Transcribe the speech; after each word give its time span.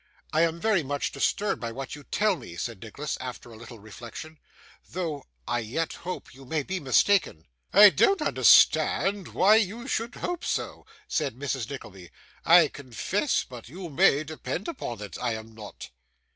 'I 0.33 0.41
am 0.41 0.59
very 0.59 0.81
much 0.81 1.11
disturbed 1.11 1.61
by 1.61 1.71
what 1.71 1.93
you 1.93 2.03
tell 2.03 2.35
me,' 2.35 2.55
said 2.55 2.81
Nicholas, 2.81 3.19
after 3.21 3.51
a 3.51 3.55
little 3.55 3.77
reflection, 3.77 4.39
'though 4.89 5.27
I 5.47 5.59
yet 5.59 5.93
hope 5.93 6.33
you 6.33 6.43
may 6.43 6.63
be 6.63 6.79
mistaken.' 6.79 7.45
'I 7.71 7.89
don't 7.91 8.21
understand 8.23 9.27
why 9.27 9.57
you 9.57 9.87
should 9.87 10.15
hope 10.15 10.43
so,' 10.43 10.87
said 11.07 11.35
Mrs. 11.35 11.69
Nickleby, 11.69 12.09
'I 12.45 12.69
confess; 12.69 13.43
but 13.47 13.69
you 13.69 13.89
may 13.89 14.23
depend 14.23 14.67
upon 14.67 15.03
it 15.03 15.19
I 15.21 15.35
am 15.35 15.53
not. 15.53 15.91